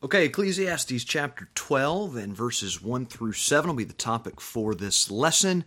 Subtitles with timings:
[0.00, 5.10] Okay, Ecclesiastes chapter 12 and verses 1 through 7 will be the topic for this
[5.10, 5.64] lesson.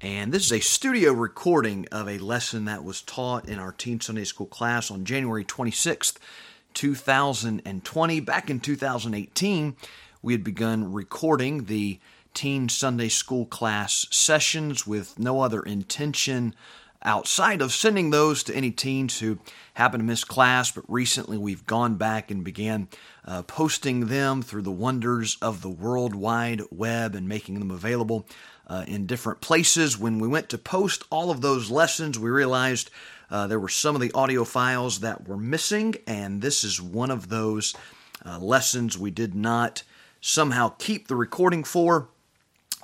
[0.00, 4.00] And this is a studio recording of a lesson that was taught in our Teen
[4.00, 6.16] Sunday School class on January 26th,
[6.72, 8.20] 2020.
[8.20, 9.76] Back in 2018,
[10.22, 12.00] we had begun recording the
[12.32, 16.54] Teen Sunday School class sessions with no other intention
[17.06, 19.38] outside of sending those to any teens who
[19.74, 22.88] happen to miss class, but recently we've gone back and began
[23.24, 28.26] uh, posting them through the wonders of the World Wide Web and making them available
[28.66, 29.96] uh, in different places.
[29.96, 32.90] When we went to post all of those lessons, we realized
[33.30, 37.10] uh, there were some of the audio files that were missing, and this is one
[37.10, 37.74] of those
[38.24, 39.84] uh, lessons we did not
[40.20, 42.08] somehow keep the recording for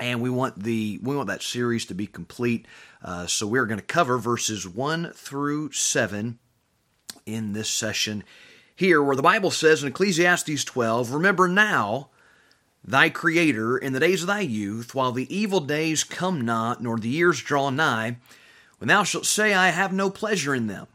[0.01, 2.67] and we want the we want that series to be complete.
[3.03, 6.39] Uh, so we're going to cover verses one through seven
[7.27, 8.25] in this session
[8.77, 12.09] here, where the Bible says in Ecclesiastes 12, "Remember now."
[12.85, 16.99] Thy Creator in the days of thy youth, while the evil days come not, nor
[16.99, 18.17] the years draw nigh,
[18.79, 20.89] when thou shalt say, I have no pleasure in them.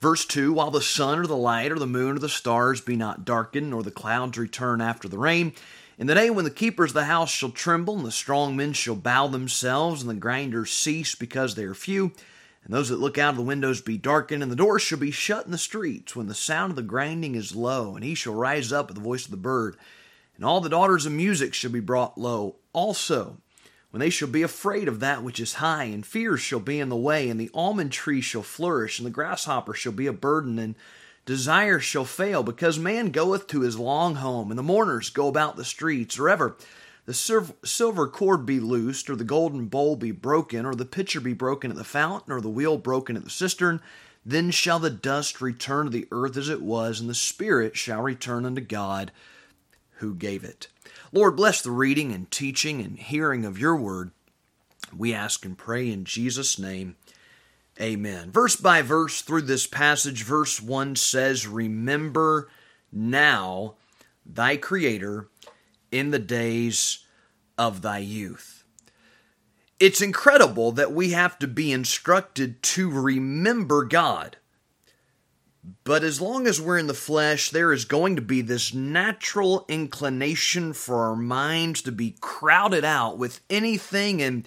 [0.00, 2.96] Verse 2 While the sun or the light or the moon or the stars be
[2.96, 5.52] not darkened, nor the clouds return after the rain,
[5.98, 8.72] in the day when the keepers of the house shall tremble, and the strong men
[8.72, 12.12] shall bow themselves, and the grinders cease because they are few,
[12.64, 15.10] and those that look out of the windows be darkened, and the doors shall be
[15.10, 18.34] shut in the streets, when the sound of the grinding is low, and he shall
[18.34, 19.76] rise up at the voice of the bird,
[20.36, 23.38] and all the daughters of music shall be brought low also.
[23.90, 26.88] When they shall be afraid of that which is high, and fears shall be in
[26.88, 30.58] the way, and the almond tree shall flourish, and the grasshopper shall be a burden,
[30.58, 30.74] and
[31.24, 35.56] desire shall fail, because man goeth to his long home, and the mourners go about
[35.56, 36.56] the streets, or ever
[37.04, 37.14] the
[37.64, 41.70] silver cord be loosed, or the golden bowl be broken, or the pitcher be broken
[41.70, 43.80] at the fountain, or the wheel broken at the cistern,
[44.24, 48.02] then shall the dust return to the earth as it was, and the spirit shall
[48.02, 49.10] return unto God
[49.96, 50.68] who gave it.
[51.12, 54.12] Lord, bless the reading and teaching and hearing of your word.
[54.96, 56.96] We ask and pray in Jesus' name.
[57.80, 58.30] Amen.
[58.30, 62.48] Verse by verse through this passage, verse 1 says, Remember
[62.92, 63.76] now
[64.26, 65.28] thy Creator
[65.90, 67.04] in the days
[67.56, 68.64] of thy youth.
[69.80, 74.36] It's incredible that we have to be instructed to remember God.
[75.84, 79.64] But as long as we're in the flesh, there is going to be this natural
[79.68, 84.46] inclination for our minds to be crowded out with anything and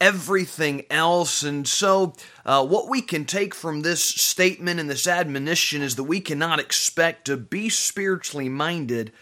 [0.00, 1.42] everything else.
[1.42, 6.04] And so, uh, what we can take from this statement and this admonition is that
[6.04, 9.12] we cannot expect to be spiritually minded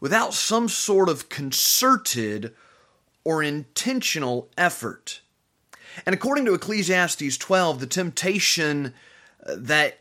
[0.00, 2.54] without some sort of concerted
[3.24, 5.20] or intentional effort.
[6.06, 8.94] And according to Ecclesiastes 12, the temptation
[9.46, 9.98] uh, that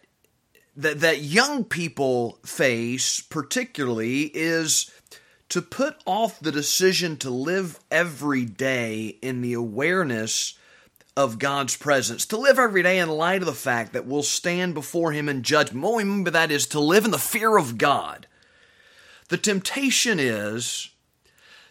[0.75, 4.89] that, that young people face particularly is
[5.51, 10.57] to put off the decision to live every day in the awareness
[11.17, 14.73] of God's presence, to live every day in light of the fact that we'll stand
[14.73, 15.83] before Him in judgment.
[15.83, 18.27] What we mean by that is to live in the fear of God.
[19.27, 20.89] The temptation is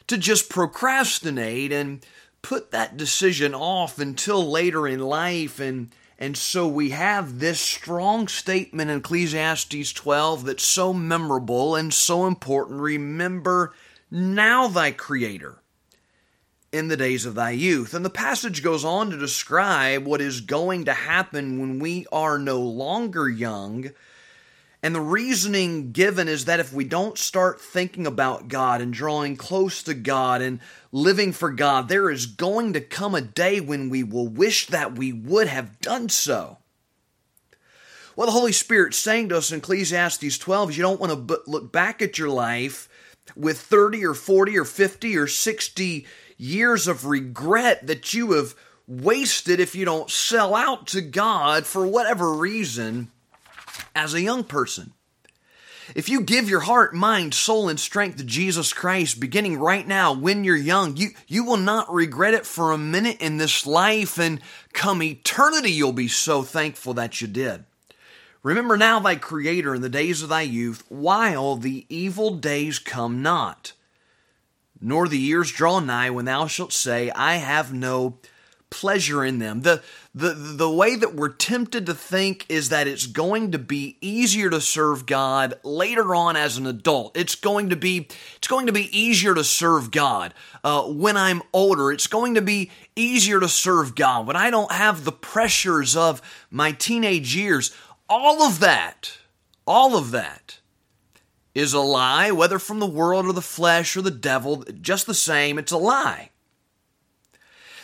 [0.09, 2.05] to just procrastinate and
[2.43, 5.91] put that decision off until later in life and
[6.21, 12.27] and so we have this strong statement in Ecclesiastes 12 that's so memorable and so
[12.27, 12.79] important.
[12.79, 13.73] Remember
[14.11, 15.57] now thy Creator
[16.73, 17.95] in the days of thy youth.
[17.95, 22.39] And the passage goes on to describe what is going to happen when we are
[22.39, 23.91] no longer young
[24.83, 29.37] and the reasoning given is that if we don't start thinking about God and drawing
[29.37, 30.61] close to God and
[30.91, 34.97] living for God, there is going to come a day when we will wish that
[34.97, 36.59] we would have done so.
[38.17, 41.41] Well, the Holy Spirit's saying to us in Ecclesiastes 12 is you don't want to
[41.47, 42.89] look back at your life
[43.37, 46.07] with 30 or 40 or 50 or 60
[46.39, 48.55] years of regret that you have
[48.89, 53.11] wasted if you don't sell out to God for whatever reason
[53.95, 54.93] as a young person.
[55.95, 60.13] If you give your heart, mind, soul, and strength to Jesus Christ beginning right now
[60.13, 64.19] when you're young, you, you will not regret it for a minute in this life,
[64.19, 64.41] and
[64.73, 67.65] come eternity, you'll be so thankful that you did.
[68.43, 73.21] Remember now thy Creator in the days of thy youth, while the evil days come
[73.21, 73.73] not,
[74.81, 78.19] nor the years draw nigh when thou shalt say, I have no
[78.71, 79.63] pleasure in them.
[79.63, 83.97] The, the, the way that we're tempted to think is that it's going to be
[84.01, 87.17] easier to serve God later on as an adult.
[87.17, 90.35] It's going to be, it's going to be easier to serve God
[90.65, 91.93] uh, when I'm older.
[91.93, 96.21] It's going to be easier to serve God when I don't have the pressures of
[96.51, 97.73] my teenage years.
[98.09, 99.17] All of that,
[99.65, 100.59] all of that
[101.55, 105.15] is a lie, whether from the world or the flesh or the devil, just the
[105.15, 106.30] same, it's a lie.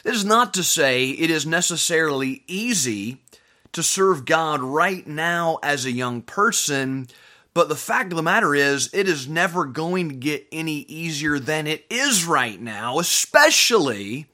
[0.06, 3.23] This is not to say it is necessarily easy
[3.73, 7.08] to serve God right now as a young person,
[7.55, 11.41] but the fact of the matter is, it is never going to get any easier
[11.41, 14.26] than it is right now, especially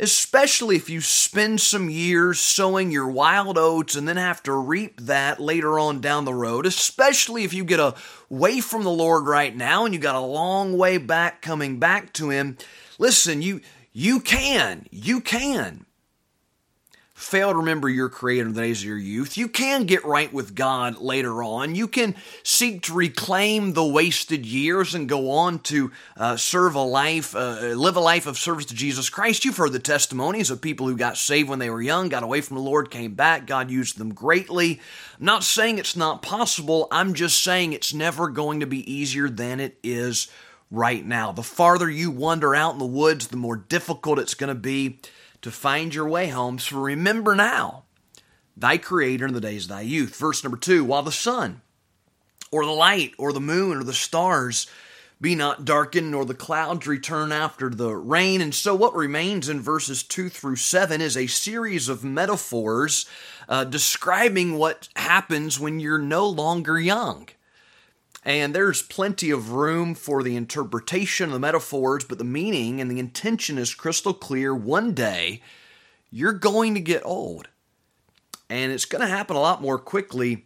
[0.00, 4.98] especially if you spend some years sowing your wild oats and then have to reap
[5.02, 7.94] that later on down the road, especially if you get
[8.30, 12.14] away from the Lord right now and you got a long way back coming back
[12.14, 12.56] to him.
[12.98, 13.60] Listen, you
[13.92, 14.86] you can.
[14.90, 15.86] You can
[17.22, 19.36] fail to remember your Creator in the days of your youth.
[19.36, 21.74] You can get right with God later on.
[21.74, 26.82] You can seek to reclaim the wasted years and go on to uh, serve a
[26.82, 29.44] life, uh, live a life of service to Jesus Christ.
[29.44, 32.40] You've heard the testimonies of people who got saved when they were young, got away
[32.40, 33.46] from the Lord, came back.
[33.46, 34.80] God used them greatly.
[35.18, 36.88] I'm not saying it's not possible.
[36.90, 40.28] I'm just saying it's never going to be easier than it is
[40.72, 41.30] right now.
[41.30, 44.98] The farther you wander out in the woods, the more difficult it's going to be
[45.42, 46.58] to find your way home.
[46.58, 47.84] So remember now
[48.56, 50.16] thy Creator in the days of thy youth.
[50.16, 51.60] Verse number two, while the sun
[52.50, 54.66] or the light or the moon or the stars
[55.20, 58.40] be not darkened, nor the clouds return after the rain.
[58.40, 63.06] And so, what remains in verses 2 through 7 is a series of metaphors
[63.48, 67.28] uh, describing what happens when you're no longer young.
[68.24, 72.90] And there's plenty of room for the interpretation of the metaphors, but the meaning and
[72.90, 74.54] the intention is crystal clear.
[74.54, 75.42] One day,
[76.10, 77.48] you're going to get old.
[78.48, 80.44] And it's going to happen a lot more quickly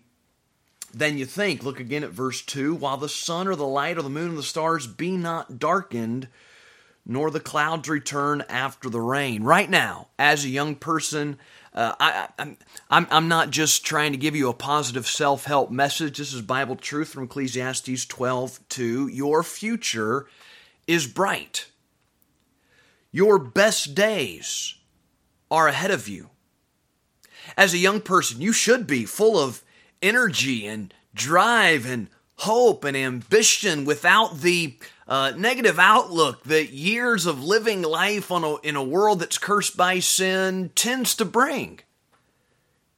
[0.95, 1.63] than you think.
[1.63, 4.37] Look again at verse 2 While the sun or the light or the moon or
[4.37, 6.29] the stars be not darkened,
[7.07, 9.45] nor the clouds return after the rain.
[9.45, 11.39] Right now, as a young person,
[11.73, 12.57] uh, I, I'm,
[12.91, 16.19] I'm, I'm not just trying to give you a positive self help message.
[16.19, 19.09] This is Bible truth from Ecclesiastes 12 2.
[19.09, 20.27] Your future
[20.89, 21.71] is bright.
[23.13, 24.75] Your best days
[25.51, 26.31] are ahead of you.
[27.57, 29.63] As a young person, you should be full of
[30.03, 32.09] energy and drive and
[32.39, 34.77] hope and ambition without the
[35.09, 39.77] uh, negative outlook that years of living life on a, in a world that's cursed
[39.77, 41.81] by sin tends to bring.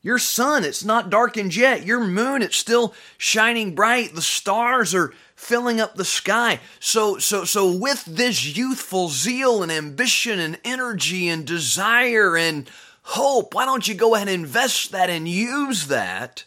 [0.01, 1.85] Your sun, it's not darkened yet.
[1.85, 4.15] Your moon, it's still shining bright.
[4.15, 6.61] The stars are filling up the sky.
[6.81, 12.71] So, so, so with this youthful zeal and ambition and energy and desire and
[13.03, 16.45] hope, why don't you go ahead and invest that and use that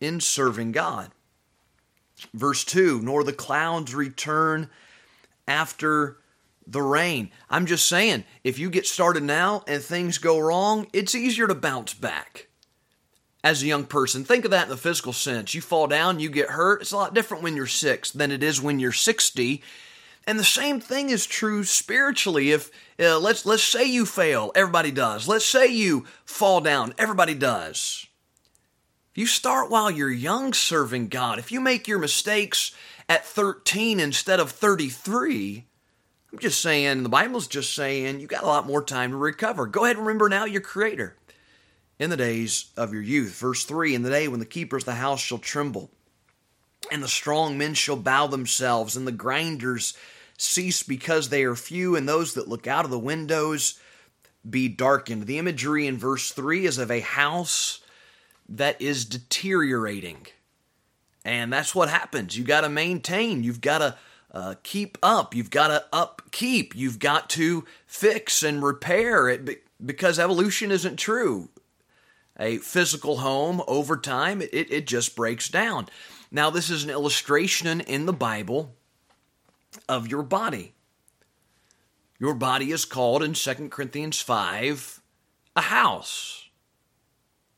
[0.00, 1.12] in serving God?
[2.34, 4.68] Verse 2 Nor the clouds return
[5.46, 6.18] after
[6.66, 7.30] the rain.
[7.50, 11.54] I'm just saying, if you get started now and things go wrong, it's easier to
[11.54, 12.48] bounce back.
[13.44, 15.52] As a young person, think of that in the physical sense.
[15.52, 16.82] You fall down, you get hurt.
[16.82, 19.62] It's a lot different when you're six than it is when you're 60.
[20.28, 22.52] And the same thing is true spiritually.
[22.52, 22.70] If
[23.00, 25.26] uh, let's let's say you fail, everybody does.
[25.26, 28.06] Let's say you fall down, everybody does.
[29.12, 32.74] If you start while you're young serving God, if you make your mistakes
[33.10, 35.66] at 13 instead of 33,
[36.32, 39.66] I'm just saying, the Bible's just saying you got a lot more time to recover.
[39.66, 41.14] Go ahead and remember now your Creator
[41.98, 43.38] in the days of your youth.
[43.38, 45.90] Verse 3 In the day when the keepers of the house shall tremble,
[46.90, 49.92] and the strong men shall bow themselves, and the grinders
[50.38, 53.78] cease because they are few, and those that look out of the windows
[54.48, 55.26] be darkened.
[55.26, 57.81] The imagery in verse 3 is of a house
[58.48, 60.26] that is deteriorating.
[61.24, 62.36] And that's what happens.
[62.36, 63.96] You got to maintain, you've got to
[64.32, 70.18] uh, keep up, you've got to upkeep, you've got to fix and repair it because
[70.18, 71.50] evolution isn't true.
[72.38, 75.88] A physical home over time, it, it just breaks down.
[76.30, 78.74] Now, this is an illustration in the Bible
[79.88, 80.72] of your body.
[82.18, 85.00] Your body is called in 2 Corinthians 5
[85.54, 86.41] a house.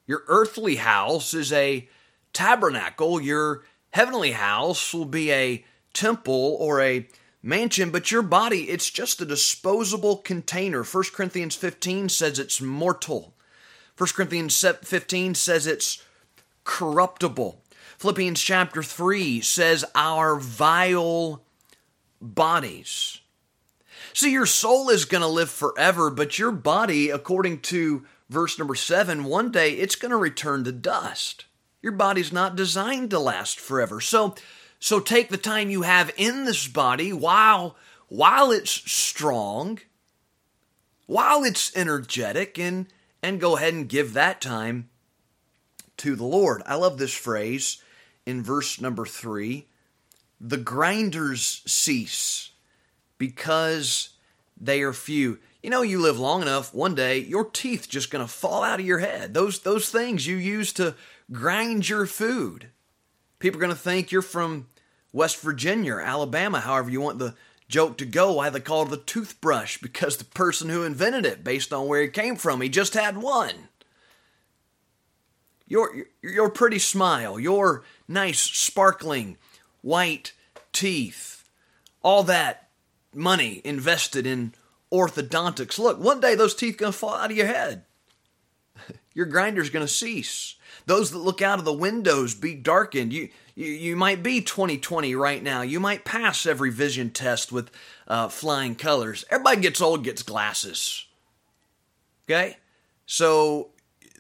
[0.07, 1.89] Your earthly house is a
[2.33, 3.21] tabernacle.
[3.21, 7.09] Your heavenly house will be a temple or a
[7.43, 10.83] mansion, but your body, it's just a disposable container.
[10.83, 13.35] 1 Corinthians 15 says it's mortal.
[13.97, 16.03] 1 Corinthians 15 says it's
[16.65, 17.61] corruptible.
[17.99, 21.43] Philippians chapter 3 says our vile
[22.21, 23.21] bodies.
[24.13, 28.75] See, your soul is going to live forever, but your body, according to verse number
[28.75, 31.45] seven, one day it's going to return to dust.
[31.83, 34.01] Your body's not designed to last forever.
[34.01, 34.35] So,
[34.79, 37.77] so take the time you have in this body while,
[38.09, 39.81] while it's strong,
[41.07, 42.87] while it's energetic, and,
[43.23, 44.89] and go ahead and give that time
[45.99, 46.63] to the Lord.
[46.67, 47.83] I love this phrase
[48.27, 49.67] in verse number three
[50.41, 52.51] the grinders cease
[53.19, 54.11] because
[54.61, 55.39] they are few.
[55.65, 58.81] You know, you live long enough, one day your teeth just going to fall out
[58.81, 59.33] of your head.
[59.33, 60.95] Those those things you use to
[61.33, 62.69] grind your food.
[63.39, 64.67] People are going to think you're from
[65.11, 67.35] West Virginia or Alabama, however you want the
[67.67, 71.43] joke to go, why they call it the toothbrush, because the person who invented it,
[71.43, 73.71] based on where he came from, he just had one.
[75.67, 79.39] Your, your pretty smile, your nice, sparkling,
[79.81, 80.35] white
[80.75, 81.49] teeth,
[82.03, 82.69] all that
[83.15, 84.53] money invested in
[84.95, 85.79] orthodontics.
[85.79, 87.85] Look, one day those teeth going to fall out of your head.
[89.15, 90.57] Your grinder's going to cease.
[90.87, 93.13] Those that look out of the windows be darkened.
[93.13, 95.63] You, you, you might be 2020 right now.
[95.63, 97.71] You might pass every vision test with
[98.09, 99.25] uh, flying colors.
[99.31, 101.07] Everybody gets old, gets glasses.
[102.27, 102.57] Okay?
[103.07, 103.71] So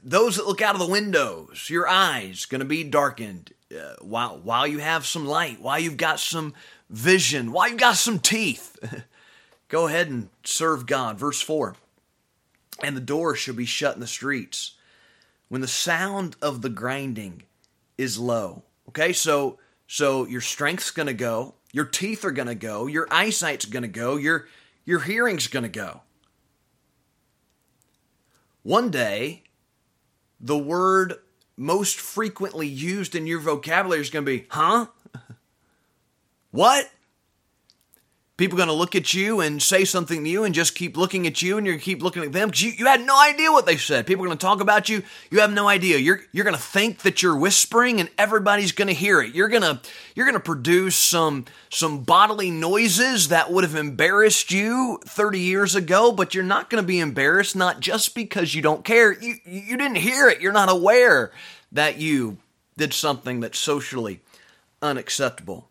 [0.02, 4.38] those that look out of the windows, your eyes going to be darkened uh, while
[4.38, 6.54] while you have some light, while you've got some
[6.90, 8.78] vision, while you've got some teeth.
[9.68, 11.18] Go ahead and serve God.
[11.18, 11.76] Verse 4.
[12.82, 14.72] And the door shall be shut in the streets
[15.48, 17.42] when the sound of the grinding
[17.96, 18.64] is low.
[18.88, 23.06] Okay, so so your strength's going to go, your teeth are going to go, your
[23.10, 24.48] eyesight's going to go, your
[24.84, 26.02] your hearing's going to go.
[28.62, 29.44] One day,
[30.40, 31.14] the word
[31.56, 34.86] most frequently used in your vocabulary is going to be, "Huh?
[36.50, 36.90] what?"
[38.36, 41.26] People going to look at you and say something to you and just keep looking
[41.26, 43.64] at you and you're keep looking at them because you, you had no idea what
[43.64, 44.06] they said.
[44.06, 45.02] People are going to talk about you.
[45.30, 45.98] You have no idea.
[45.98, 49.34] You're, you're going to think that you're whispering and everybody's going to hear it.
[49.34, 49.80] You're going to,
[50.16, 55.76] you're going to produce some, some bodily noises that would have embarrassed you 30 years
[55.76, 59.12] ago, but you're not going to be embarrassed, not just because you don't care.
[59.12, 60.40] You, you didn't hear it.
[60.40, 61.30] You're not aware
[61.70, 62.38] that you
[62.76, 64.20] did something that's socially
[64.82, 65.68] unacceptable.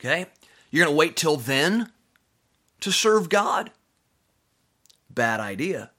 [0.00, 0.26] Okay?
[0.70, 1.90] You're going to wait till then
[2.80, 3.70] to serve God?
[5.10, 5.90] Bad idea.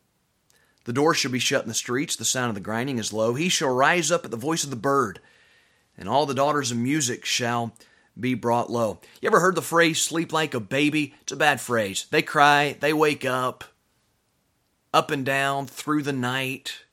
[0.86, 3.36] The door shall be shut in the streets, the sound of the grinding is low.
[3.36, 5.20] He shall rise up at the voice of the bird,
[5.98, 7.76] and all the daughters of music shall
[8.20, 9.00] be brought low.
[9.22, 11.14] You ever heard the phrase sleep like a baby?
[11.22, 12.08] It's a bad phrase.
[12.10, 13.66] They cry, they wake up,
[14.94, 16.86] up and down through the night,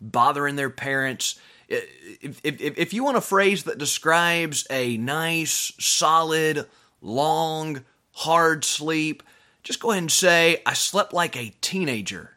[0.00, 1.38] bothering their parents.
[1.68, 6.66] If, if, if you want a phrase that describes a nice, solid,
[7.02, 9.22] long, hard sleep,
[9.62, 12.36] just go ahead and say, I slept like a teenager.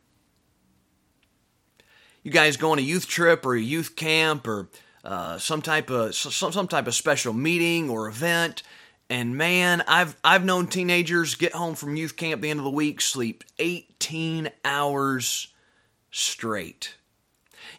[2.24, 4.70] You guys go on a youth trip or a youth camp or
[5.04, 8.64] uh, some type of some, some type of special meeting or event,
[9.10, 12.72] and man, I've I've known teenagers get home from youth camp the end of the
[12.72, 15.54] week, sleep 18 hours
[16.10, 16.96] straight.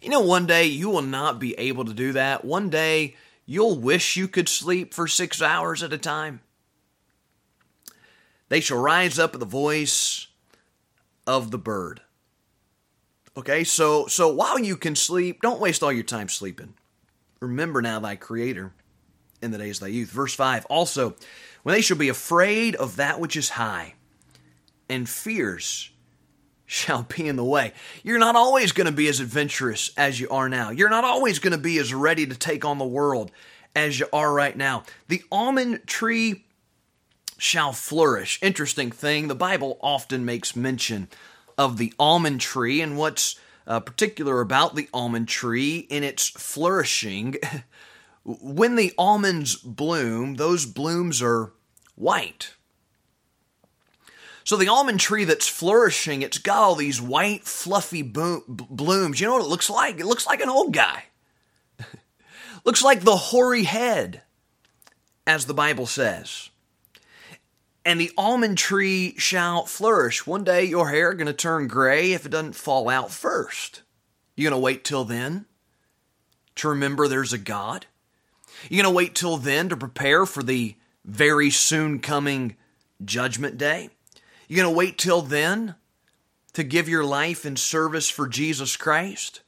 [0.01, 2.45] You know, one day you will not be able to do that.
[2.45, 6.41] One day you'll wish you could sleep for six hours at a time.
[8.49, 10.29] They shall rise up at the voice
[11.27, 12.01] of the bird.
[13.37, 16.75] Okay, so so while you can sleep, don't waste all your time sleeping.
[17.41, 18.73] Remember now thy creator
[19.43, 20.11] in the days of thy youth.
[20.11, 21.15] Verse 5 Also,
[21.63, 23.95] when they shall be afraid of that which is high,
[24.89, 25.91] and fears
[26.65, 27.73] shall be in the way.
[28.03, 30.71] You're not always going to be as adventurous as you are now.
[30.71, 33.31] You're not always going to be as ready to take on the world
[33.75, 34.85] as you are right now.
[35.09, 36.46] The almond tree
[37.39, 38.39] shall flourish.
[38.43, 41.09] Interesting thing, the Bible often makes mention
[41.59, 47.37] of the almond tree and what's uh, particular about the almond tree in its flourishing.
[48.25, 51.53] when the almonds bloom, those blooms are
[51.95, 52.55] white.
[54.45, 59.21] So the almond tree that's flourishing, it's got all these white, fluffy bo- blooms.
[59.21, 59.99] You know what it looks like?
[59.99, 61.05] It looks like an old guy.
[62.65, 64.23] looks like the hoary head,
[65.27, 66.51] as the Bible says
[67.87, 70.27] and the almond tree shall flourish.
[70.27, 73.83] One day your hair going to turn gray if it doesn't fall out first.
[74.35, 75.47] You going to wait till then
[76.57, 77.87] to remember there's a God?
[78.69, 80.75] You going to wait till then to prepare for the
[81.05, 82.57] very soon coming
[83.05, 83.91] judgment day?
[84.49, 85.77] You going to wait till then
[86.55, 89.43] to give your life in service for Jesus Christ?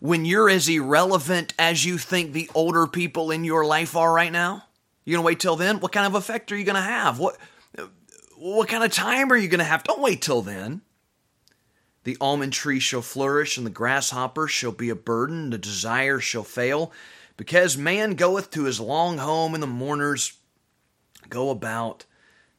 [0.00, 4.32] When you're as irrelevant as you think the older people in your life are right
[4.32, 4.64] now?
[5.08, 5.80] You gonna wait till then?
[5.80, 7.18] What kind of effect are you gonna have?
[7.18, 7.38] What
[8.36, 9.82] what kind of time are you gonna have?
[9.82, 10.82] Don't wait till then.
[12.04, 16.44] The almond tree shall flourish, and the grasshopper shall be a burden, the desire shall
[16.44, 16.92] fail,
[17.38, 20.34] because man goeth to his long home, and the mourners
[21.30, 22.04] go about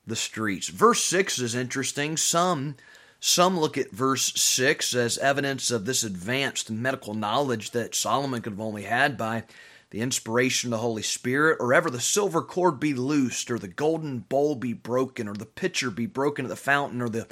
[0.08, 0.70] the streets.
[0.70, 2.18] Verse 6 is interesting.
[2.18, 2.77] Some
[3.20, 8.53] some look at verse 6 as evidence of this advanced medical knowledge that Solomon could
[8.53, 9.44] have only had by
[9.91, 13.67] the inspiration of the Holy Spirit, or ever the silver cord be loosed, or the
[13.67, 17.27] golden bowl be broken, or the pitcher be broken at the fountain, or the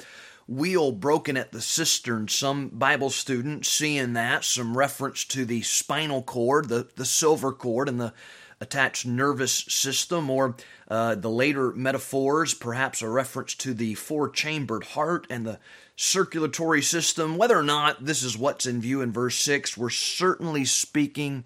[0.48, 2.26] wheel broken at the cistern.
[2.26, 7.88] Some Bible students seeing that, some reference to the spinal cord, the, the silver cord,
[7.88, 8.12] and the
[8.60, 10.56] attached nervous system, or
[10.88, 15.60] uh, the later metaphors, perhaps a reference to the four chambered heart and the
[15.94, 17.36] circulatory system.
[17.36, 21.44] Whether or not this is what's in view in verse 6, we're certainly speaking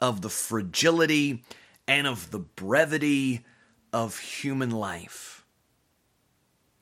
[0.00, 1.44] of the fragility
[1.86, 3.44] and of the brevity
[3.92, 5.44] of human life.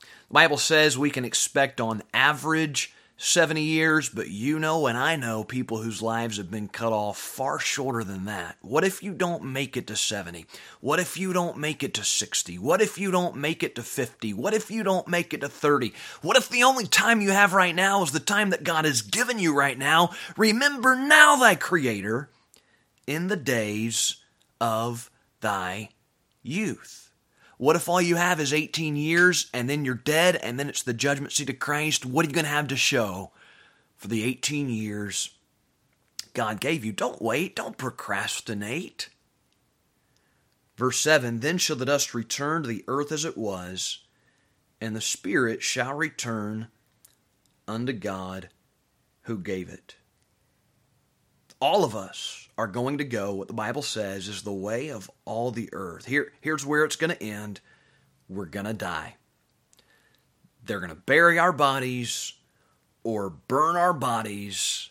[0.00, 5.16] The Bible says we can expect on average 70 years, but you know and I
[5.16, 8.56] know people whose lives have been cut off far shorter than that.
[8.60, 10.46] What if you don't make it to 70?
[10.80, 12.58] What if you don't make it to 60?
[12.58, 14.34] What if you don't make it to 50?
[14.34, 15.92] What if you don't make it to 30?
[16.22, 19.02] What if the only time you have right now is the time that God has
[19.02, 20.10] given you right now?
[20.37, 22.28] Remember now thy Creator
[23.08, 24.16] in the days
[24.60, 25.10] of
[25.40, 25.88] thy
[26.42, 27.10] youth.
[27.56, 30.82] What if all you have is 18 years and then you're dead and then it's
[30.82, 32.04] the judgment seat of Christ?
[32.04, 33.32] What are you going to have to show
[33.96, 35.30] for the 18 years
[36.34, 36.92] God gave you?
[36.92, 39.08] Don't wait, don't procrastinate.
[40.76, 44.00] Verse 7 Then shall the dust return to the earth as it was,
[44.82, 46.68] and the Spirit shall return
[47.66, 48.50] unto God
[49.22, 49.96] who gave it.
[51.58, 55.08] All of us are going to go, what the Bible says is the way of
[55.24, 56.04] all the earth.
[56.06, 57.60] Here, here's where it's going to end.
[58.28, 59.14] We're going to die.
[60.64, 62.34] They're going to bury our bodies
[63.04, 64.90] or burn our bodies.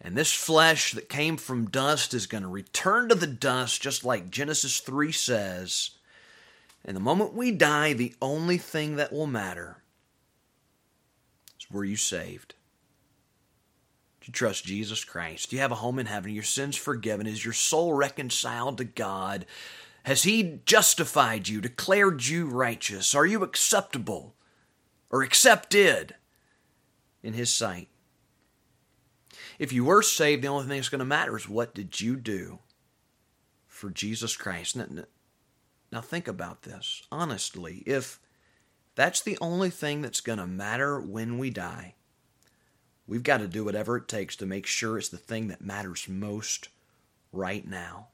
[0.00, 4.04] And this flesh that came from dust is going to return to the dust, just
[4.04, 5.92] like Genesis 3 says.
[6.84, 9.78] And the moment we die, the only thing that will matter
[11.60, 12.54] is were you saved?
[14.24, 15.50] You trust Jesus Christ?
[15.50, 16.32] Do you have a home in heaven?
[16.32, 17.26] Your sins forgiven?
[17.26, 19.44] Is your soul reconciled to God?
[20.04, 23.14] Has He justified you, declared you righteous?
[23.14, 24.34] Are you acceptable
[25.10, 26.14] or accepted
[27.22, 27.88] in His sight?
[29.58, 32.16] If you were saved, the only thing that's going to matter is what did you
[32.16, 32.60] do
[33.66, 34.76] for Jesus Christ?
[34.76, 37.82] Now, think about this honestly.
[37.86, 38.20] If
[38.94, 41.94] that's the only thing that's going to matter when we die,
[43.06, 46.08] We've got to do whatever it takes to make sure it's the thing that matters
[46.08, 46.68] most
[47.32, 48.08] right now.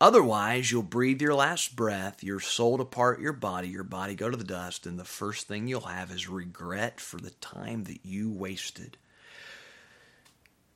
[0.00, 4.36] Otherwise, you'll breathe your last breath, your soul depart your body, your body go to
[4.36, 8.30] the dust, and the first thing you'll have is regret for the time that you
[8.30, 8.96] wasted.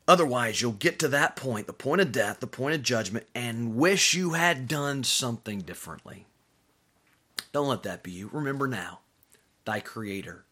[0.09, 3.75] Otherwise, you'll get to that point, the point of death, the point of judgment, and
[3.75, 6.27] wish you had done something differently.
[7.53, 8.31] Don't let that be you.
[8.33, 9.01] Remember now,
[9.64, 10.46] thy Creator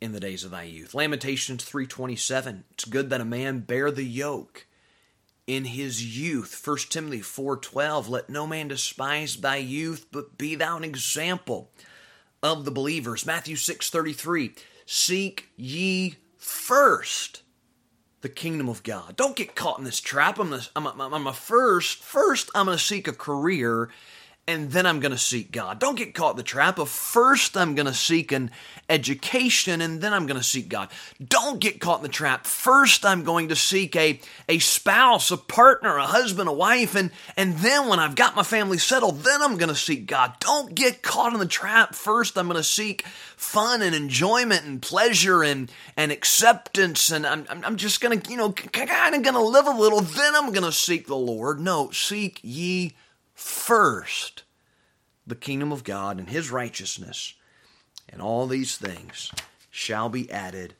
[0.00, 0.94] in the days of thy youth.
[0.94, 2.64] Lamentations 3:27.
[2.72, 4.66] It's good that a man bear the yoke
[5.46, 6.54] in his youth.
[6.54, 8.08] 1 Timothy 4:12.
[8.08, 11.72] Let no man despise thy youth, but be thou an example
[12.42, 13.26] of the believers.
[13.26, 14.54] Matthew 6:33.
[14.86, 17.42] Seek ye first
[18.20, 19.16] the kingdom of God.
[19.16, 20.38] Don't get caught in this trap.
[20.38, 23.90] I'm I'm a first, first I'm going to seek a career
[24.48, 25.78] and then I'm going to seek God.
[25.78, 28.50] Don't get caught in the trap of first I'm going to seek an
[28.88, 30.88] education and then I'm going to seek God.
[31.22, 32.46] Don't get caught in the trap.
[32.46, 37.10] First I'm going to seek a, a spouse, a partner, a husband, a wife, and,
[37.36, 40.32] and then when I've got my family settled, then I'm going to seek God.
[40.40, 41.94] Don't get caught in the trap.
[41.94, 43.02] First I'm going to seek
[43.36, 48.38] fun and enjoyment and pleasure and, and acceptance and I'm, I'm just going to, you
[48.38, 51.60] know, kind of going to live a little, then I'm going to seek the Lord.
[51.60, 52.94] No, seek ye
[53.38, 54.42] first
[55.24, 57.34] the kingdom of God and his righteousness,
[58.08, 59.30] and all these things
[59.70, 60.74] shall be added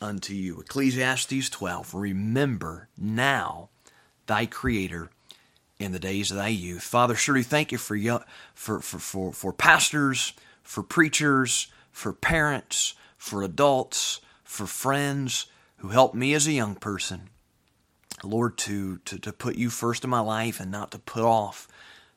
[0.00, 0.60] unto you.
[0.60, 3.68] Ecclesiastes 12 Remember now
[4.26, 5.10] thy Creator
[5.78, 6.82] in the days of thy youth.
[6.82, 7.98] Father, surely thank you for,
[8.54, 15.46] for, for, for, for pastors, for preachers, for parents, for adults, for friends
[15.78, 17.28] who helped me as a young person.
[18.26, 21.68] Lord, to, to, to put you first in my life and not to put off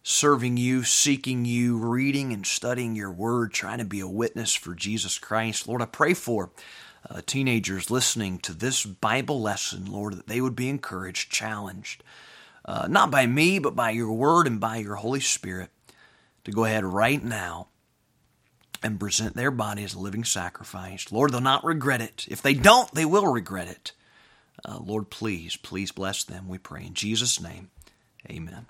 [0.03, 4.73] serving you, seeking you, reading and studying your word, trying to be a witness for
[4.73, 5.67] Jesus Christ.
[5.67, 6.49] Lord, I pray for
[7.09, 12.03] uh, teenagers listening to this Bible lesson, Lord, that they would be encouraged, challenged,
[12.63, 15.69] uh, not by me, but by your word and by your Holy Spirit,
[16.45, 17.67] to go ahead right now
[18.81, 21.11] and present their body as a living sacrifice.
[21.11, 22.25] Lord, they'll not regret it.
[22.29, 23.91] If they don't, they will regret it.
[24.67, 26.85] Uh, Lord, please, please bless them, we pray.
[26.85, 27.69] In Jesus' name,
[28.29, 28.65] amen.